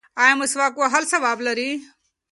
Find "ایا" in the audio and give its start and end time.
0.21-0.33